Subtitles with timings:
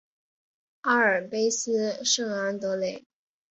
[0.81, 3.05] 阿尔卑斯圣昂德雷。